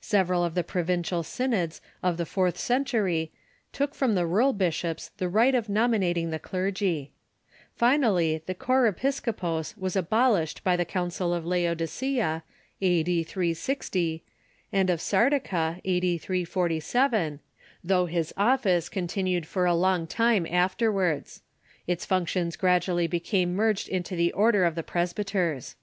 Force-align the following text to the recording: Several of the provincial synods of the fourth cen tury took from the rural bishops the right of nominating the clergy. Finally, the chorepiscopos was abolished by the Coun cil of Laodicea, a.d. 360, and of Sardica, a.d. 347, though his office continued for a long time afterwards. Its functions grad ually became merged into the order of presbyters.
Several 0.00 0.42
of 0.42 0.54
the 0.54 0.64
provincial 0.64 1.22
synods 1.22 1.82
of 2.02 2.16
the 2.16 2.24
fourth 2.24 2.56
cen 2.56 2.86
tury 2.86 3.28
took 3.74 3.94
from 3.94 4.14
the 4.14 4.24
rural 4.24 4.54
bishops 4.54 5.10
the 5.18 5.28
right 5.28 5.54
of 5.54 5.68
nominating 5.68 6.30
the 6.30 6.38
clergy. 6.38 7.10
Finally, 7.74 8.42
the 8.46 8.54
chorepiscopos 8.54 9.76
was 9.76 9.94
abolished 9.94 10.64
by 10.64 10.76
the 10.76 10.86
Coun 10.86 11.10
cil 11.10 11.34
of 11.34 11.44
Laodicea, 11.44 12.42
a.d. 12.80 13.22
360, 13.24 14.24
and 14.72 14.88
of 14.88 14.98
Sardica, 14.98 15.78
a.d. 15.84 16.16
347, 16.18 17.40
though 17.84 18.06
his 18.06 18.32
office 18.38 18.88
continued 18.88 19.44
for 19.46 19.66
a 19.66 19.74
long 19.74 20.06
time 20.06 20.46
afterwards. 20.50 21.42
Its 21.86 22.06
functions 22.06 22.56
grad 22.56 22.80
ually 22.84 23.10
became 23.10 23.54
merged 23.54 23.90
into 23.90 24.16
the 24.16 24.32
order 24.32 24.64
of 24.64 24.74
presbyters. 24.86 25.76